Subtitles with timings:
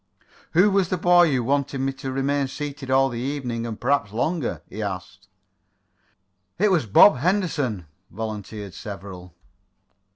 [0.53, 4.11] "Who was the boy who wanted me to remain seated all the evening, and perhaps
[4.11, 5.27] longer?" he asked.
[6.57, 9.35] "It was Bob Henderson," volunteered several.